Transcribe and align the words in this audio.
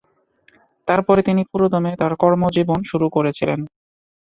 তারপরে 0.87 1.21
তিনি 1.23 1.41
পুরোদমে 1.51 1.91
তাঁর 1.99 2.13
কর্মজীবন 2.15 2.79
শুরু 2.83 3.07
করেছিলেন। 3.09 3.59